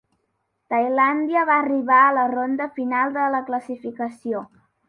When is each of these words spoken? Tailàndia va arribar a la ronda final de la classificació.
Tailàndia 0.73 1.43
va 1.51 1.59
arribar 1.65 1.99
a 2.05 2.15
la 2.21 2.25
ronda 2.33 2.69
final 2.81 3.15
de 3.19 3.29
la 3.37 3.47
classificació. 3.51 4.47